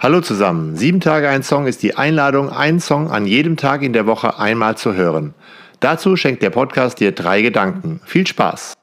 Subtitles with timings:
[0.00, 0.76] Hallo zusammen.
[0.76, 4.38] Sieben Tage ein Song ist die Einladung, einen Song an jedem Tag in der Woche
[4.38, 5.34] einmal zu hören.
[5.80, 8.00] Dazu schenkt der Podcast dir drei Gedanken.
[8.04, 8.74] Viel Spaß!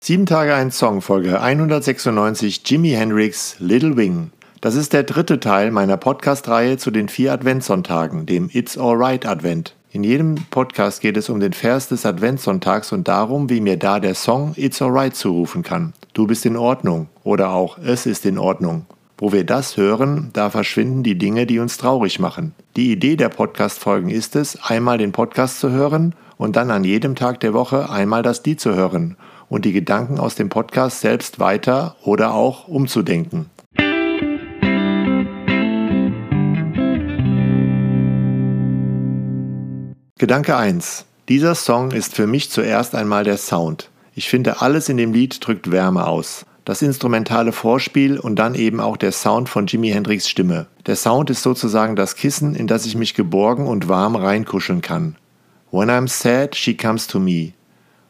[0.00, 4.30] Sieben Tage ein Song, Folge 196, Jimi Hendrix, Little Wing.
[4.62, 9.74] Das ist der dritte Teil meiner Podcast-Reihe zu den vier Adventssonntagen, dem It's Alright Advent.
[9.96, 13.98] In jedem Podcast geht es um den Vers des Adventssonntags und darum, wie mir da
[13.98, 15.94] der Song It's Alright zurufen kann.
[16.12, 18.84] Du bist in Ordnung oder auch Es ist in Ordnung.
[19.16, 22.54] Wo wir das hören, da verschwinden die Dinge, die uns traurig machen.
[22.76, 27.14] Die Idee der Podcast-Folgen ist es, einmal den Podcast zu hören und dann an jedem
[27.14, 29.16] Tag der Woche einmal das Lied zu hören
[29.48, 33.48] und die Gedanken aus dem Podcast selbst weiter oder auch umzudenken.
[40.26, 41.04] Gedanke 1.
[41.28, 43.90] Dieser Song ist für mich zuerst einmal der Sound.
[44.12, 46.44] Ich finde, alles in dem Lied drückt Wärme aus.
[46.64, 50.66] Das instrumentale Vorspiel und dann eben auch der Sound von Jimi Hendrix Stimme.
[50.84, 55.14] Der Sound ist sozusagen das Kissen, in das ich mich geborgen und warm reinkuscheln kann.
[55.70, 57.52] When I'm sad, she comes to me.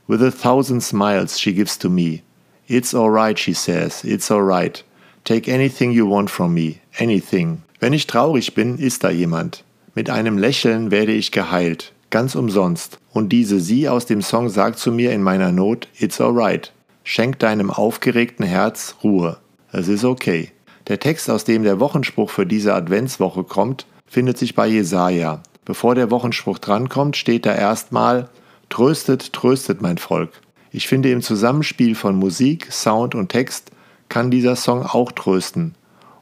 [0.07, 2.23] With a thousand smiles she gives to me.
[2.67, 4.87] It's alright, she says, it's alright.
[5.25, 7.61] Take anything you want from me, anything.
[7.79, 9.65] Wenn ich traurig bin, ist da jemand.
[9.95, 12.99] Mit einem Lächeln werde ich geheilt, ganz umsonst.
[13.13, 16.73] Und diese Sie aus dem Song sagt zu mir in meiner Not, It's alright.
[17.05, 19.39] Schenk deinem aufgeregten Herz Ruhe.
[19.73, 20.51] Es ist okay.
[20.89, 25.43] Der Text, aus dem der Wochenspruch für diese Adventswoche kommt, findet sich bei Jesaja.
[25.65, 28.29] Bevor der Wochenspruch drankommt, steht da erstmal
[28.69, 30.31] Tröstet, tröstet mein Volk.
[30.71, 33.71] Ich finde, im Zusammenspiel von Musik, Sound und Text
[34.09, 35.75] kann dieser Song auch trösten.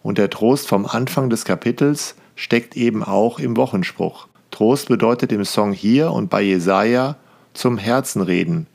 [0.03, 4.29] Und der Trost vom Anfang des Kapitels steckt eben auch im Wochenspruch.
[4.55, 7.17] Trost bedeutet im Song hier und bei Jesaja
[7.55, 8.69] zum Herzen reden,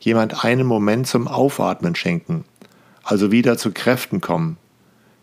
[0.00, 2.46] jemand einen Moment zum Aufatmen schenken,
[3.04, 4.56] also wieder zu Kräften kommen.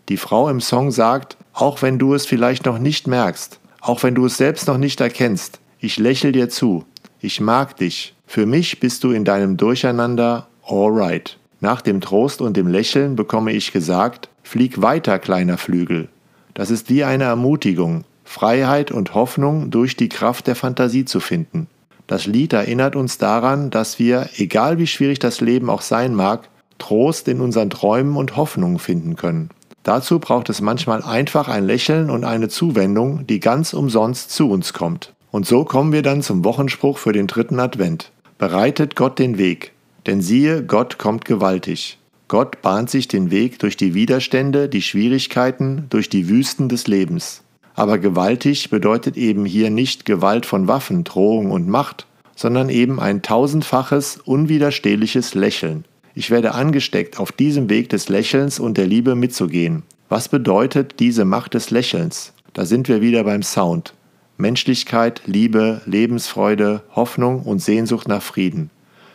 [0.08, 4.14] Die Frau im Song sagt, auch wenn du es vielleicht noch nicht merkst, auch wenn
[4.14, 6.84] du es selbst noch nicht erkennst, ich lächel dir zu,
[7.18, 8.14] ich mag dich.
[8.24, 11.40] Für mich bist du in deinem Durcheinander alright.
[11.58, 16.08] Nach dem Trost und dem Lächeln bekomme ich gesagt, flieg weiter, kleiner Flügel.
[16.54, 21.68] Das ist wie eine Ermutigung, Freiheit und Hoffnung durch die Kraft der Fantasie zu finden.
[22.06, 26.48] Das Lied erinnert uns daran, dass wir, egal wie schwierig das Leben auch sein mag,
[26.78, 29.50] Trost in unseren Träumen und Hoffnungen finden können.
[29.84, 34.72] Dazu braucht es manchmal einfach ein Lächeln und eine Zuwendung, die ganz umsonst zu uns
[34.72, 35.12] kommt.
[35.30, 38.10] Und so kommen wir dann zum Wochenspruch für den dritten Advent.
[38.38, 39.72] Bereitet Gott den Weg,
[40.06, 41.98] denn siehe, Gott kommt gewaltig.
[42.28, 47.43] Gott bahnt sich den Weg durch die Widerstände, die Schwierigkeiten, durch die Wüsten des Lebens.
[47.74, 53.22] Aber gewaltig bedeutet eben hier nicht Gewalt von Waffen, Drohung und Macht, sondern eben ein
[53.22, 55.84] tausendfaches, unwiderstehliches Lächeln.
[56.14, 59.82] Ich werde angesteckt, auf diesem Weg des Lächelns und der Liebe mitzugehen.
[60.08, 62.32] Was bedeutet diese Macht des Lächelns?
[62.52, 63.94] Da sind wir wieder beim Sound.
[64.36, 68.70] Menschlichkeit, Liebe, Lebensfreude, Hoffnung und Sehnsucht nach Frieden.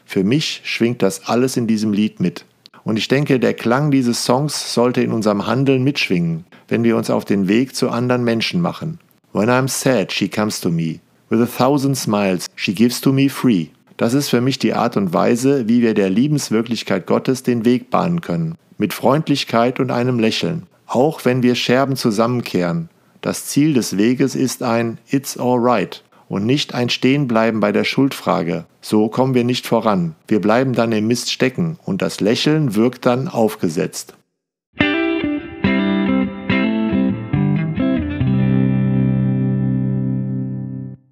[0.05, 2.45] Für mich schwingt das alles in diesem Lied mit.
[2.83, 7.09] Und ich denke, der Klang dieses Songs sollte in unserem Handeln mitschwingen, wenn wir uns
[7.09, 8.99] auf den Weg zu anderen Menschen machen.
[9.33, 10.99] When I'm sad, she comes to me.
[11.29, 13.67] With a thousand smiles, she gives to me free.
[13.97, 17.89] Das ist für mich die Art und Weise, wie wir der Liebenswirklichkeit Gottes den Weg
[17.89, 18.55] bahnen können.
[18.77, 20.63] Mit Freundlichkeit und einem Lächeln.
[20.87, 22.89] Auch wenn wir Scherben zusammenkehren
[23.21, 28.65] das Ziel des Weges ist ein It's alright und nicht ein Stehenbleiben bei der Schuldfrage.
[28.81, 30.15] So kommen wir nicht voran.
[30.27, 34.15] Wir bleiben dann im Mist stecken und das Lächeln wirkt dann aufgesetzt.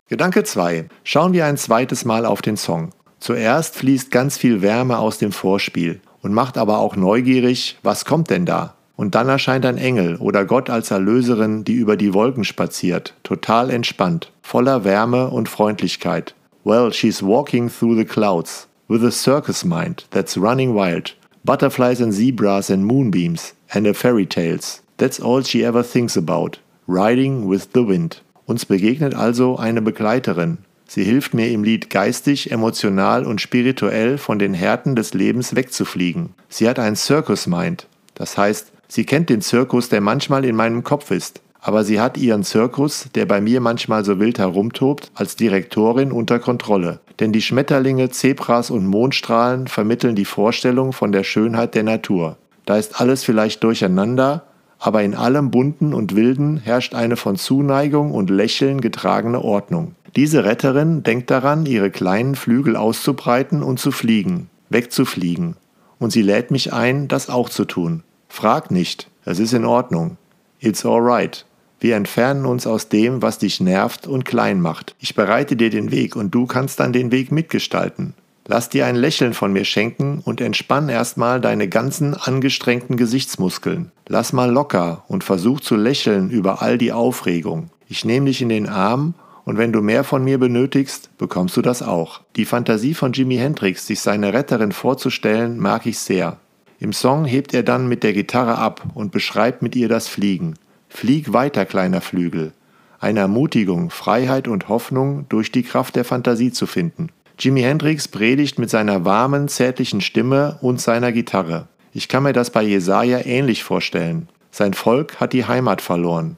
[0.10, 0.86] Gedanke 2.
[1.04, 2.92] Schauen wir ein zweites Mal auf den Song.
[3.20, 8.30] Zuerst fließt ganz viel Wärme aus dem Vorspiel und macht aber auch neugierig, was kommt
[8.30, 8.76] denn da?
[8.96, 13.70] Und dann erscheint ein Engel oder Gott als Erlöserin, die über die Wolken spaziert, total
[13.70, 16.36] entspannt, voller Wärme und Freundlichkeit.
[16.64, 22.14] Well, she's walking through the clouds, with a circus mind that's running wild, butterflies and
[22.14, 24.82] zebras and moonbeams, and a fairy tales.
[24.96, 28.22] That's all she ever thinks about, riding with the wind.
[28.48, 30.58] Uns begegnet also eine Begleiterin.
[30.88, 36.30] Sie hilft mir im Lied geistig, emotional und spirituell von den Härten des Lebens wegzufliegen.
[36.50, 40.84] Sie hat ein Circus Mind, das heißt, Sie kennt den Zirkus, der manchmal in meinem
[40.84, 45.36] Kopf ist, aber sie hat ihren Zirkus, der bei mir manchmal so wild herumtobt, als
[45.36, 47.02] Direktorin unter Kontrolle.
[47.20, 52.38] Denn die Schmetterlinge, Zebras und Mondstrahlen vermitteln die Vorstellung von der Schönheit der Natur.
[52.66, 54.44] Da ist alles vielleicht durcheinander,
[54.80, 59.96] aber in allem Bunten und Wilden herrscht eine von Zuneigung und Lächeln getragene Ordnung.
[60.16, 65.56] Diese Retterin denkt daran, ihre kleinen Flügel auszubreiten und zu fliegen, wegzufliegen.
[66.00, 68.04] Und sie lädt mich ein, das auch zu tun.
[68.30, 70.18] Frag nicht, es ist in Ordnung.
[70.60, 71.46] It's alright.
[71.80, 74.96] Wir entfernen uns aus dem, was dich nervt und klein macht.
[75.00, 78.14] Ich bereite dir den Weg und du kannst dann den Weg mitgestalten.
[78.50, 83.92] Lass dir ein Lächeln von mir schenken und entspann erstmal deine ganzen angestrengten Gesichtsmuskeln.
[84.08, 87.70] Lass mal locker und versuch zu lächeln über all die Aufregung.
[87.90, 91.62] Ich nehme dich in den Arm und wenn du mehr von mir benötigst, bekommst du
[91.62, 92.22] das auch.
[92.38, 96.38] Die Fantasie von Jimi Hendrix, sich seine Retterin vorzustellen, mag ich sehr.
[96.80, 100.54] Im Song hebt er dann mit der Gitarre ab und beschreibt mit ihr das Fliegen.
[100.88, 102.54] Flieg weiter, kleiner Flügel.
[103.00, 107.10] Eine Ermutigung, Freiheit und Hoffnung durch die Kraft der Fantasie zu finden.
[107.40, 111.68] Jimi Hendrix predigt mit seiner warmen, zärtlichen Stimme und seiner Gitarre.
[111.94, 114.28] Ich kann mir das bei Jesaja ähnlich vorstellen.
[114.50, 116.38] Sein Volk hat die Heimat verloren.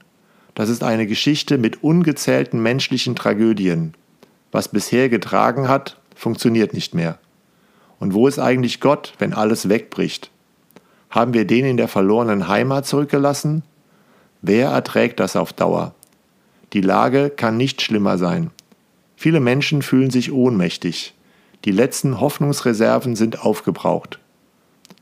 [0.56, 3.94] Das ist eine Geschichte mit ungezählten menschlichen Tragödien.
[4.52, 7.18] Was bisher getragen hat, funktioniert nicht mehr.
[8.00, 10.32] Und wo ist eigentlich Gott, wenn alles wegbricht?
[11.10, 13.64] Haben wir den in der verlorenen Heimat zurückgelassen?
[14.42, 15.96] Wer erträgt das auf Dauer?
[16.74, 18.52] Die Lage kann nicht schlimmer sein.
[19.22, 21.14] Viele Menschen fühlen sich ohnmächtig.
[21.66, 24.18] Die letzten Hoffnungsreserven sind aufgebraucht.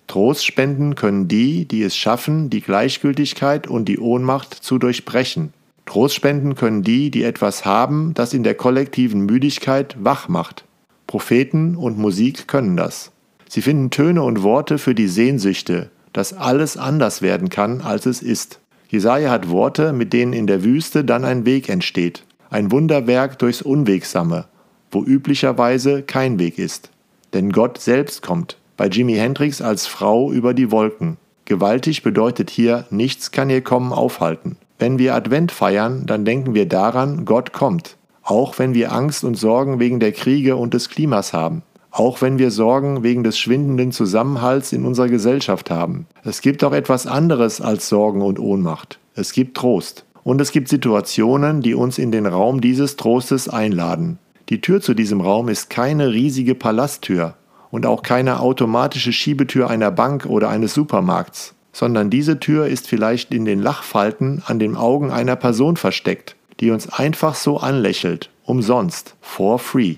[0.08, 5.54] Trost spenden können die, die es schaffen, die Gleichgültigkeit und die Ohnmacht zu durchbrechen.
[5.86, 10.66] Trost spenden können die, die etwas haben, das in der kollektiven Müdigkeit wach macht.
[11.06, 13.12] Propheten und Musik können das.
[13.48, 18.24] Sie finden Töne und Worte für die Sehnsüchte, dass alles anders werden kann, als es
[18.24, 18.62] ist.
[18.90, 22.24] Jesaja hat Worte, mit denen in der Wüste dann ein Weg entsteht.
[22.50, 24.46] Ein Wunderwerk durchs Unwegsame,
[24.92, 26.90] wo üblicherweise kein Weg ist.
[27.34, 31.18] Denn Gott selbst kommt, bei Jimi Hendrix als Frau über die Wolken.
[31.46, 34.58] Gewaltig bedeutet hier, nichts kann ihr Kommen aufhalten.
[34.80, 37.98] Wenn wir Advent feiern, dann denken wir daran, Gott kommt.
[38.24, 41.64] Auch wenn wir Angst und Sorgen wegen der Kriege und des Klimas haben.
[41.90, 46.06] Auch wenn wir Sorgen wegen des schwindenden Zusammenhalts in unserer Gesellschaft haben.
[46.24, 49.00] Es gibt auch etwas anderes als Sorgen und Ohnmacht.
[49.16, 50.06] Es gibt Trost.
[50.28, 54.20] Und es gibt Situationen, die uns in den Raum dieses Trostes einladen.
[54.50, 57.36] Die Tür zu diesem Raum ist keine riesige Palasttür
[57.72, 63.34] und auch keine automatische Schiebetür einer Bank oder eines Supermarkts, sondern diese Tür ist vielleicht
[63.34, 69.16] in den Lachfalten an den Augen einer Person versteckt, die uns einfach so anlächelt, umsonst,
[69.22, 69.96] for free.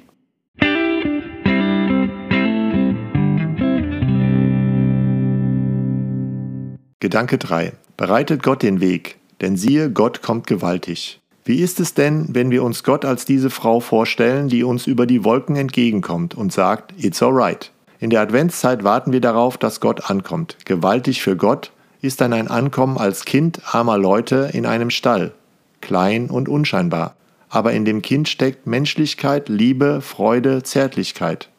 [6.99, 7.73] Gedanke 3.
[7.97, 11.19] Bereitet Gott den Weg, denn siehe, Gott kommt gewaltig.
[11.45, 15.05] Wie ist es denn, wenn wir uns Gott als diese Frau vorstellen, die uns über
[15.05, 17.71] die Wolken entgegenkommt und sagt, It's alright.
[17.99, 20.57] In der Adventszeit warten wir darauf, dass Gott ankommt.
[20.65, 21.71] Gewaltig für Gott
[22.01, 25.33] ist dann ein Ankommen als Kind armer Leute in einem Stall.
[25.81, 27.15] Klein und unscheinbar.
[27.49, 31.49] Aber in dem Kind steckt Menschlichkeit, Liebe, Freude, Zärtlichkeit.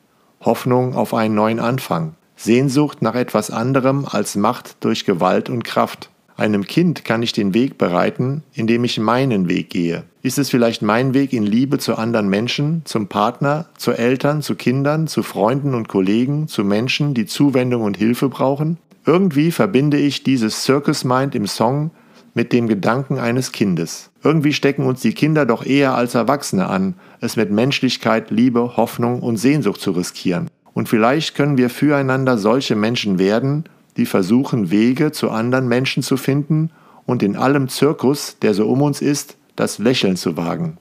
[0.40, 2.14] Hoffnung auf einen neuen Anfang.
[2.36, 6.10] Sehnsucht nach etwas anderem als Macht durch Gewalt und Kraft.
[6.40, 10.04] Einem Kind kann ich den Weg bereiten, indem ich meinen Weg gehe.
[10.22, 14.54] Ist es vielleicht mein Weg in Liebe zu anderen Menschen, zum Partner, zu Eltern, zu
[14.54, 18.78] Kindern, zu Freunden und Kollegen, zu Menschen, die Zuwendung und Hilfe brauchen?
[19.04, 21.90] Irgendwie verbinde ich dieses Circus Mind im Song
[22.32, 24.08] mit dem Gedanken eines Kindes.
[24.24, 29.20] Irgendwie stecken uns die Kinder doch eher als Erwachsene an, es mit Menschlichkeit, Liebe, Hoffnung
[29.20, 30.48] und Sehnsucht zu riskieren.
[30.72, 33.64] Und vielleicht können wir füreinander solche Menschen werden,
[33.96, 36.70] die versuchen, Wege zu anderen Menschen zu finden
[37.06, 40.78] und in allem Zirkus, der so um uns ist, das Lächeln zu wagen.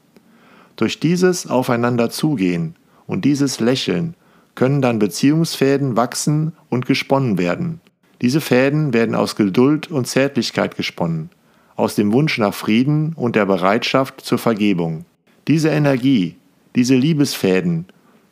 [0.75, 2.75] Durch dieses Aufeinander zugehen
[3.08, 4.16] und dieses Lächeln
[4.56, 7.82] können dann Beziehungsfäden wachsen und gesponnen werden.
[8.22, 11.30] Diese Fäden werden aus Geduld und Zärtlichkeit gesponnen,
[11.75, 15.06] aus dem Wunsch nach Frieden und der Bereitschaft zur Vergebung.
[15.48, 16.36] Diese Energie,
[16.75, 17.86] diese Liebesfäden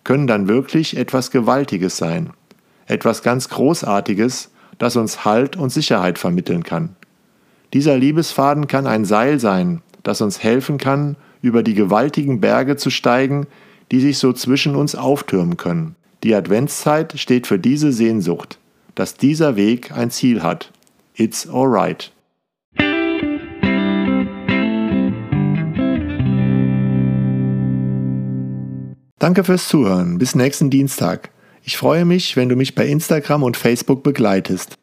[0.03, 2.31] können dann wirklich etwas Gewaltiges sein,
[2.85, 6.95] etwas ganz Großartiges, das uns Halt und Sicherheit vermitteln kann.
[7.73, 12.89] Dieser Liebesfaden kann ein Seil sein, das uns helfen kann, über die gewaltigen Berge zu
[12.89, 13.47] steigen,
[13.91, 15.95] die sich so zwischen uns auftürmen können.
[16.23, 18.59] Die Adventszeit steht für diese Sehnsucht,
[18.95, 20.71] dass dieser Weg ein Ziel hat.
[21.15, 22.11] It's alright.
[29.19, 30.19] Danke fürs Zuhören.
[30.19, 31.31] Bis nächsten Dienstag.
[31.67, 34.77] Ich freue mich, wenn du mich bei Instagram und Facebook begleitest.